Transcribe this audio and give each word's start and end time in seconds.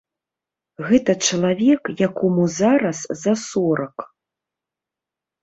Гэта 0.87 1.11
чалавек, 1.29 1.81
якому 2.07 2.47
зараз 2.57 2.97
за 3.23 3.33
сорак. 3.45 3.97